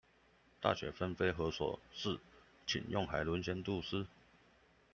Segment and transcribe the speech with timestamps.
[0.59, 2.19] 大雪紛飛何所似，
[2.65, 4.07] 請用海倫仙度斯